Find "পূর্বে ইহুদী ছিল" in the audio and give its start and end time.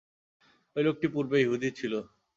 1.13-1.93